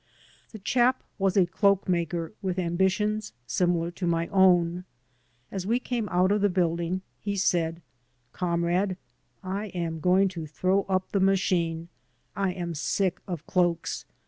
The 0.51 0.57
chap 0.57 1.03
was 1.19 1.37
a 1.37 1.45
cloak 1.45 1.87
maker 1.87 2.33
with 2.41 2.57
ambitions 2.57 3.33
similar 3.45 3.91
to 3.91 4.07
my 4.07 4.25
own. 4.29 4.83
As 5.51 5.67
we 5.67 5.79
came 5.79 6.09
out 6.09 6.31
of 6.31 6.41
the 6.41 6.49
building 6.49 7.03
he 7.19 7.35
said: 7.35 7.83
"Comrade, 8.33 8.97
I 9.43 9.67
am 9.75 9.99
going 9.99 10.27
to 10.29 10.47
throw 10.47 10.87
up 10.89 11.11
the 11.11 11.19
machine. 11.19 11.87
I 12.35 12.49
am 12.51 12.73
sick 12.73 13.19
of 13.27 13.45
cloaks. 13.45 14.05